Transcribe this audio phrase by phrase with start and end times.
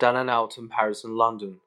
[0.00, 1.60] down and out in Paris and London.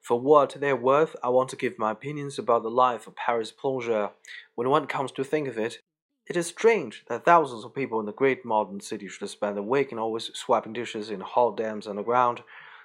[0.00, 3.50] For what they're worth, I want to give my opinions about the life of Paris
[3.50, 4.10] plongeur.
[4.54, 5.78] When one comes to think of it,
[6.26, 9.62] it is strange that thousands of people in the great modern city should spend their
[9.62, 12.42] waking always swiping dishes in hot dams underground.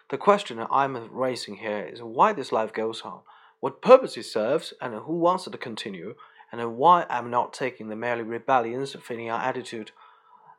[0.10, 3.20] The question I'm raising here is why this life goes on,
[3.60, 6.16] what purpose it serves, and who wants it to continue,
[6.52, 9.92] and why I'm not taking the merely rebellions fitting our attitude.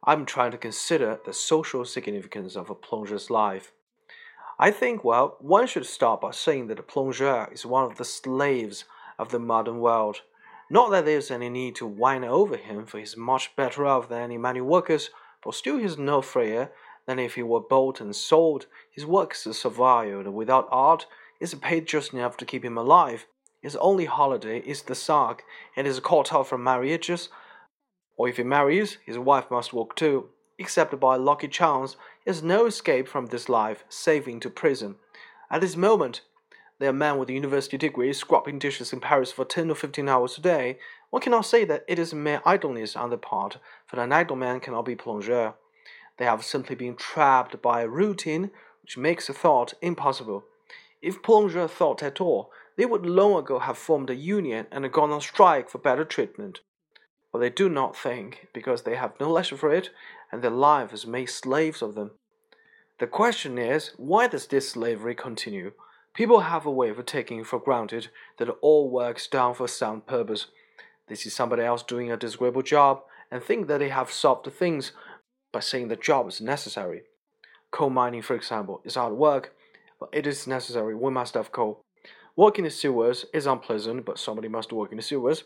[0.05, 3.73] I'm trying to consider the social significance of a plongeur's life.
[4.63, 8.05] I think, well, one should start by saying that a plongeur is one of the
[8.05, 8.85] slaves
[9.19, 10.21] of the modern world.
[10.69, 14.21] Not that there's any need to whine over him, for he's much better off than
[14.21, 15.09] any manual workers,
[15.43, 16.71] but still he's no freer
[17.07, 18.67] than if he were bought and sold.
[18.93, 21.07] His work is survived without art,
[21.41, 23.25] is paid just enough to keep him alive.
[23.63, 25.43] His only holiday is the sack,
[25.75, 27.31] and is cut off from marriages.
[28.19, 30.29] Or if he marries, his wife must work too.
[30.59, 31.97] Except by lucky chance,
[32.31, 34.95] has no escape from this life, saving to prison.
[35.51, 36.21] At this moment,
[36.79, 40.09] there are men with a university degree scrubbing dishes in Paris for 10 or 15
[40.09, 40.79] hours a day.
[41.11, 44.61] One cannot say that it is mere idleness on their part, for an idle man
[44.61, 45.55] cannot be plongeur.
[46.19, 50.45] They have simply been trapped by a routine which makes thought impossible.
[51.03, 55.11] If plongeur thought at all, they would long ago have formed a union and gone
[55.11, 56.61] on strike for better treatment.
[57.33, 59.91] But they do not think, because they have no leisure for it,
[60.33, 62.13] and their lives make slaves of them.
[62.99, 65.73] The question is, why does this slavery continue?
[66.13, 70.47] People have a way of taking for granted that all work's done for some purpose.
[71.09, 74.51] They see somebody else doing a disagreeable job and think that they have solved the
[74.51, 74.93] things
[75.53, 77.03] by saying the job is necessary.
[77.71, 79.55] Coal mining, for example, is hard work,
[79.99, 80.95] but it is necessary.
[80.95, 81.81] We must have coal.
[82.37, 85.45] Working in the sewers is unpleasant, but somebody must work in the sewers.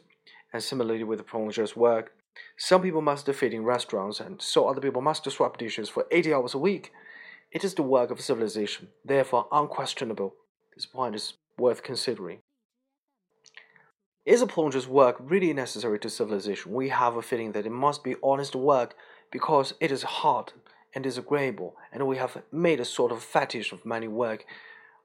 [0.54, 2.12] And similarly with the plongeur's work,
[2.56, 6.32] some people must feed in restaurants, and so other people must swap dishes for 80
[6.32, 6.92] hours a week.
[7.50, 10.34] It is the work of civilization, therefore unquestionable.
[10.76, 12.38] This point is worth considering.
[14.24, 16.72] Is a plongeur's work really necessary to civilization?
[16.72, 18.94] We have a feeling that it must be honest work
[19.32, 20.52] because it is hard
[20.94, 24.44] and disagreeable, and we have made a sort of fetish of manual work.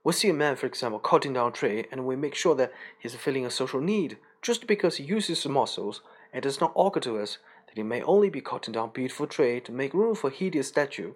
[0.04, 2.72] We see a man, for example, cutting down a tree, and we make sure that
[2.98, 6.02] he's feeling a social need just because he uses muscles.
[6.34, 7.38] It does not occur to us
[7.68, 10.34] that he may only be cutting down a beautiful tree to make room for a
[10.34, 11.14] hideous statue.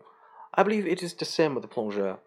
[0.54, 2.18] I believe it is the same with the plongeur.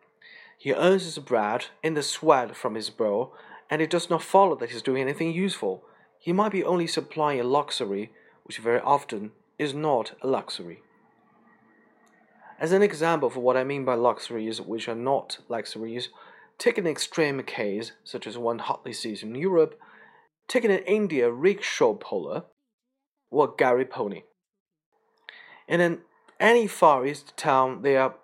[0.58, 3.32] He earns his bread in the sweat from his brow,
[3.68, 5.84] and it does not follow that he is doing anything useful.
[6.18, 8.12] He might be only supplying a luxury,
[8.44, 10.82] which very often is not a luxury.
[12.58, 16.08] As an example for what I mean by luxuries which are not luxuries,
[16.58, 19.78] take an extreme case, such as one hotly sees in Europe,
[20.48, 22.44] take an India rickshaw puller
[23.30, 24.22] or gharry pony.
[25.68, 26.00] In
[26.38, 28.14] any Far East town, there are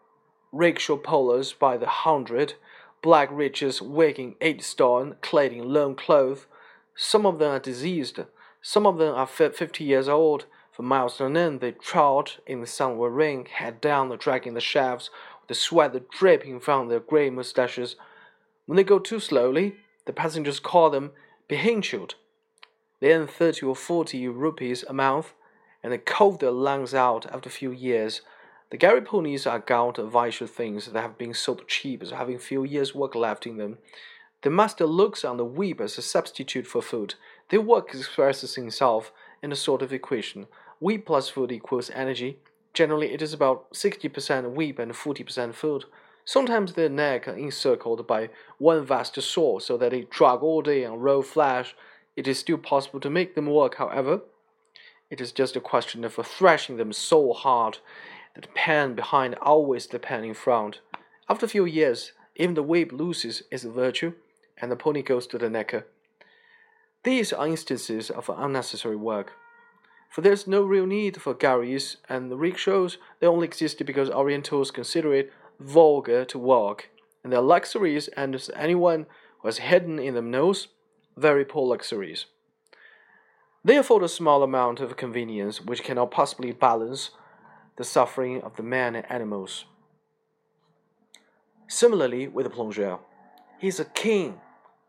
[0.53, 2.55] rickshaw pullers by the hundred,
[3.03, 6.47] black riches weighing eight stone, clad in long clothes.
[6.95, 8.21] Some of them are diseased,
[8.61, 10.47] some of them are fifty years old.
[10.71, 15.11] For miles on end, they trot in the sunward rain, head down, dragging the shafts,
[15.49, 17.97] the sweat dripping from their grey moustaches.
[18.67, 21.13] When they go too slowly, the passengers call them
[21.49, 22.15] bahinchut.
[23.01, 25.33] They earn thirty or forty rupees a month,
[25.83, 28.23] and they cough their lungs out after a few years.
[28.71, 32.65] The gharry ponies are gaunt, vicious things that have been sold cheap as having few
[32.65, 33.79] years' work left in them.
[34.43, 37.15] The master looks on the weep as a substitute for food.
[37.51, 39.13] Their work expresses itself
[39.43, 40.47] in a sort of equation.
[40.81, 42.39] Weep plus food equals energy.
[42.73, 45.85] Generally, it is about 60% weep and 40% food.
[46.25, 50.85] Sometimes their neck are encircled by one vast saw so that they drag all day
[50.85, 51.75] and roll flesh.
[52.17, 54.21] It is still possible to make them work, however.
[55.11, 57.79] It is just a question of thrashing them so hard
[58.35, 60.81] that the pen behind always the pen in front.
[61.29, 64.15] After a few years, even the whip loses its virtue,
[64.57, 65.87] and the pony goes to the necker.
[67.05, 69.33] These are instances of unnecessary work.
[70.09, 74.71] For there is no real need for gharries and rickshaws, they only exist because Orientals
[74.71, 76.89] consider it vulgar to walk,
[77.23, 79.07] and they are luxuries, and as anyone
[79.41, 80.69] who has hidden in them knows,
[81.17, 82.27] very poor luxuries.
[83.65, 87.11] They afford a small amount of convenience which cannot possibly balance
[87.77, 89.67] the suffering of the men and animals.
[91.69, 92.99] Similarly, with the plongeur,
[93.59, 94.41] he is a king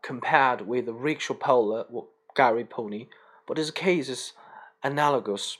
[0.02, 2.06] compared with the rickshaw puller or
[2.36, 3.06] gharry pony,
[3.46, 4.32] but his case is
[4.82, 5.58] analogous.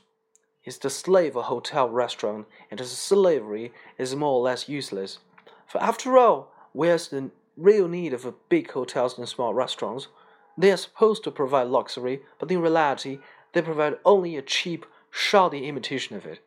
[0.65, 5.19] He's the slave a hotel restaurant, and his slavery is more or less useless.
[5.67, 10.09] For after all, where's the real need of big hotels and small restaurants?
[10.57, 13.19] They are supposed to provide luxury, but in reality,
[13.53, 16.39] they provide only a cheap, shoddy imitation of it.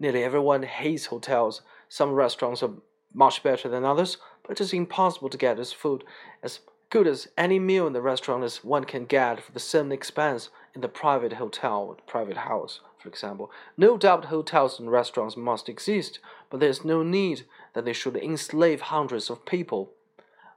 [0.00, 1.62] Nearly everyone hates hotels.
[1.88, 2.72] Some restaurants are
[3.14, 6.02] much better than others, but it is impossible to get as food
[6.42, 6.58] as
[6.90, 10.48] good as any meal in the restaurant as one can get for the same expense
[10.74, 13.50] in the private hotel or private house, for example.
[13.76, 16.18] No doubt hotels and restaurants must exist,
[16.50, 17.44] but there is no need
[17.74, 19.92] that they should enslave hundreds of people.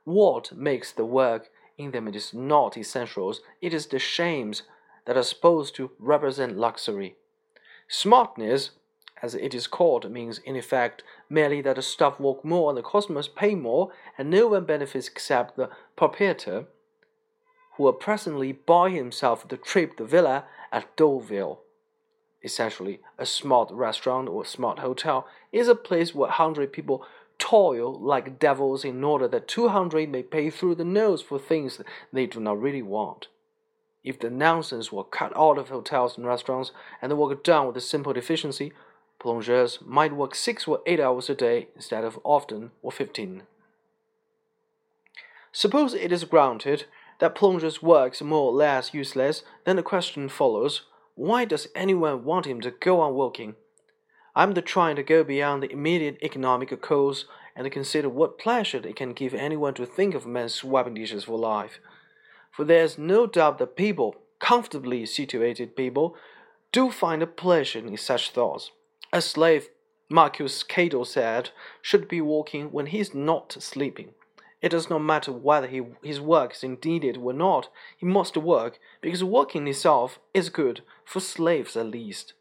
[0.03, 4.63] What makes the work in them it is not essentials, it is the shames
[5.05, 7.15] that are supposed to represent luxury.
[7.87, 8.71] Smartness,
[9.21, 12.83] as it is called, means in effect merely that the staff work more and the
[12.83, 16.65] customers pay more, and no one benefits except the proprietor,
[17.75, 21.59] who will presently buy himself the trip to villa at Deauville.
[22.43, 27.05] Essentially, a smart restaurant or smart hotel is a place where hundred people
[27.39, 31.81] toil like devils in order that two hundred may pay through the nose for things
[32.11, 33.27] they do not really want.
[34.03, 37.77] If the nonsense were cut out of hotels and restaurants and the work done with
[37.77, 38.73] a simple efficiency,
[39.19, 43.43] plongeurs might work six or eight hours a day instead of often or fifteen.
[45.53, 46.85] Suppose it is granted
[47.19, 50.81] that plongeurs' work more or less useless, then the question follows
[51.15, 53.55] why does anyone want him to go on working?
[54.35, 57.25] I'm trying to go beyond the immediate economic cause
[57.55, 61.37] and consider what pleasure it can give anyone to think of men swapping dishes for
[61.37, 61.79] life
[62.53, 66.15] for there's no doubt that people, comfortably situated people,
[66.71, 68.71] do find a pleasure in such thoughts.
[69.11, 69.69] A slave,
[70.07, 71.49] Marcus Cato said,
[71.81, 74.09] should be working when he is not sleeping.
[74.63, 77.67] It does not matter whether he, his work is indeed or not,
[77.97, 82.31] he must work, because working itself is good, for slaves at least.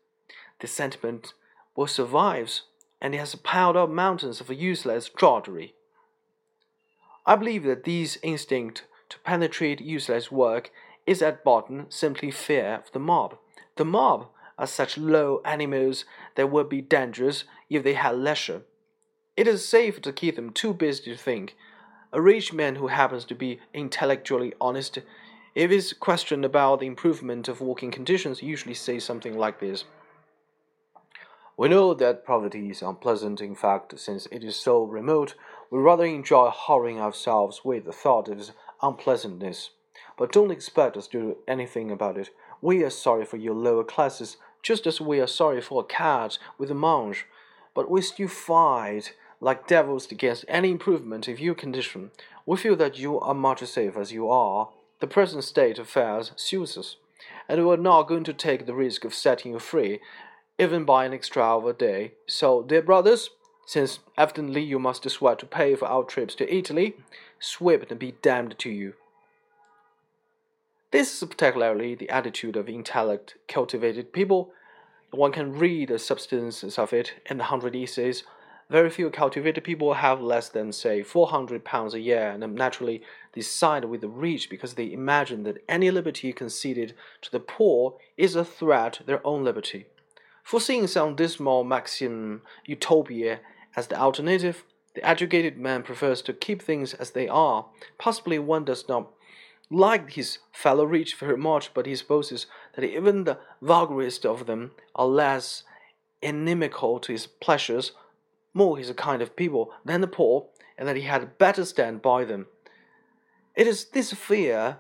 [0.60, 1.34] This sentiment
[1.74, 2.62] will survives,
[3.00, 5.74] and it has piled up mountains of useless drudgery.
[7.26, 10.70] I believe that these instinct to penetrate useless work
[11.04, 13.36] is at bottom simply fear of the mob.
[13.74, 16.04] The mob are such low animals
[16.36, 18.62] that would be dangerous if they had leisure.
[19.36, 21.56] It is safe to keep them too busy to think.
[22.14, 24.98] A rich man who happens to be intellectually honest,
[25.54, 29.84] if is questioned about the improvement of working conditions, usually says something like this.
[31.56, 35.34] We know that poverty is unpleasant, in fact, since it is so remote,
[35.70, 39.70] we rather enjoy hurrying ourselves with the thought of its unpleasantness.
[40.18, 42.28] But don't expect us to do anything about it.
[42.60, 46.38] We are sorry for your lower classes, just as we are sorry for a cat
[46.58, 47.24] with a mange.
[47.74, 52.12] But we still fight like devils against any improvement of your condition.
[52.46, 54.70] We feel that you are much as safe as you are.
[55.00, 56.96] The present state of affairs suits us,
[57.48, 59.98] and we are not going to take the risk of setting you free,
[60.60, 62.12] even by an extra hour a day.
[62.28, 63.30] So, dear brothers,
[63.66, 66.94] since evidently you must sweat to pay for our trips to Italy,
[67.40, 68.94] swept and be damned to you.
[70.92, 74.52] This is particularly the attitude of intellect cultivated people.
[75.10, 78.22] One can read the substances of it in the hundred essays.
[78.72, 83.02] Very few cultivated people have less than, say, 400 pounds a year, and naturally
[83.34, 87.98] they side with the rich because they imagine that any liberty conceded to the poor
[88.16, 89.84] is a threat to their own liberty.
[90.42, 93.40] Foreseeing some dismal maxim utopia
[93.76, 94.64] as the alternative,
[94.94, 97.66] the educated man prefers to keep things as they are.
[97.98, 99.10] Possibly one does not
[99.68, 104.70] like his fellow rich very much, but he supposes that even the vulgarest of them
[104.94, 105.62] are less
[106.22, 107.92] inimical to his pleasures,
[108.54, 110.46] more his kind of people than the poor,
[110.76, 112.46] and that he had better stand by them.
[113.54, 114.78] It is this fear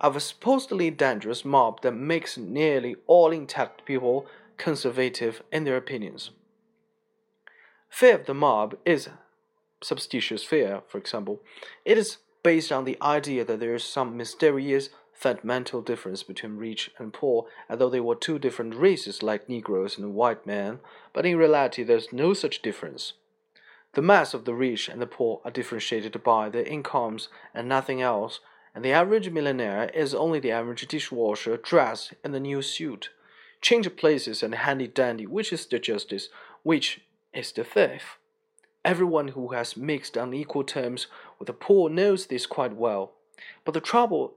[0.00, 6.30] of a supposedly dangerous mob that makes nearly all intact people conservative in their opinions.
[7.88, 9.08] Fear of the mob is
[9.82, 11.40] superstitious fear, for example.
[11.84, 16.92] It is based on the idea that there is some mysterious fundamental difference between rich
[16.96, 20.78] and poor, as though they were two different races like Negroes and white men,
[21.12, 23.14] but in reality there is no such difference.
[23.94, 28.00] The mass of the rich and the poor are differentiated by their incomes and nothing
[28.00, 28.38] else,
[28.74, 33.10] and the average millionaire is only the average dishwasher dressed in the new suit.
[33.60, 36.28] Change of places and handy dandy, which is the justice,
[36.62, 37.00] which
[37.34, 38.18] is the thief.
[38.84, 41.08] Everyone who has mixed on equal terms
[41.40, 43.14] with the poor knows this quite well.
[43.64, 44.34] But the trouble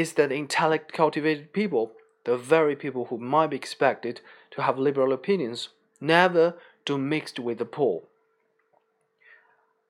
[0.00, 1.92] is that intellect cultivated people,
[2.24, 5.68] the very people who might be expected to have liberal opinions,
[6.00, 6.54] never
[6.86, 8.02] do mix with the poor.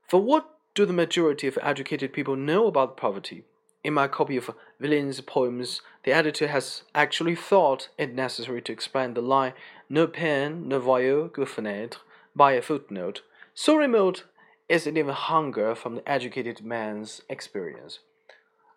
[0.08, 3.44] For what do the majority of educated people know about poverty?
[3.84, 4.50] In my copy of
[4.80, 9.52] Villon's poems, the editor has actually thought it necessary to explain the line
[9.88, 11.98] Ne pain ne voyeux que fenêtre
[12.34, 13.22] by a footnote.
[13.54, 14.24] So remote
[14.68, 18.00] is it even hunger from the educated man's experience.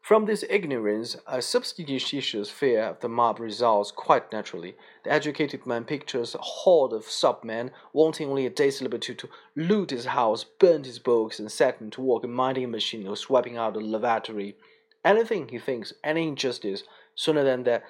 [0.03, 4.75] From this ignorance, a substitutitious fear of the mob results quite naturally.
[5.05, 9.91] The educated man pictures a horde of submen wanting only a day's liberty to loot
[9.91, 13.55] his house, burn his books, and set him to work minding a machine or swiping
[13.55, 14.57] out a lavatory.
[15.05, 16.83] Anything he thinks, any injustice,
[17.15, 17.85] sooner than that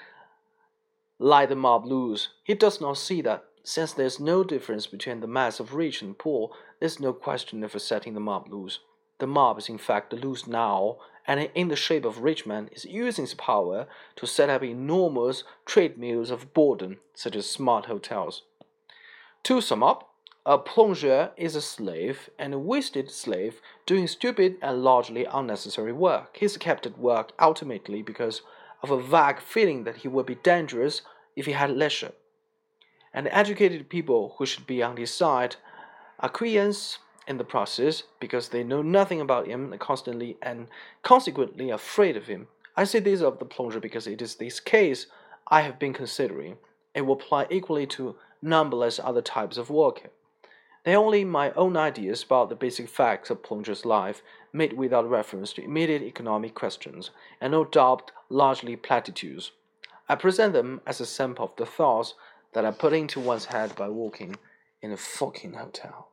[1.18, 2.30] let the mob loose.
[2.44, 6.04] He does not see that, since there is no difference between the mass of rich
[6.04, 8.82] and poor, there is no question of setting the mob loose.
[9.24, 12.84] The mob is in fact loose now, and in the shape of rich men is
[12.84, 13.88] using its power
[14.18, 18.42] to set up enormous trade mills of boredom, such as smart hotels.
[19.44, 20.14] To sum up,
[20.46, 26.36] a plongeur is a slave, and a wasted slave doing stupid and largely unnecessary work.
[26.36, 28.42] He is kept at work ultimately because
[28.82, 31.02] of a vague feeling that he would be dangerous
[31.38, 32.12] if he had leisure.
[33.14, 35.56] And educated people who should be on his side
[36.20, 40.68] are acquiesce in the process because they know nothing about him constantly and
[41.02, 42.48] consequently afraid of him.
[42.76, 45.08] I say this of the plongeur because it is this case
[45.48, 46.58] I have been considering.
[46.94, 50.10] It will apply equally to numberless other types of work.
[50.84, 55.54] They only my own ideas about the basic facts of Plongeur's life, made without reference
[55.54, 59.52] to immediate economic questions, and no doubt largely platitudes.
[60.10, 62.16] I present them as a sample of the thoughts
[62.52, 64.36] that are put into one's head by walking
[64.82, 66.10] in a fucking hotel.